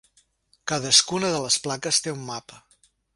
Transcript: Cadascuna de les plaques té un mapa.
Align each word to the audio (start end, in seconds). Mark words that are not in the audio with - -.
Cadascuna 0.71 1.29
de 1.35 1.43
les 1.45 1.57
plaques 1.67 2.03
té 2.07 2.15
un 2.17 2.25
mapa. 2.31 2.59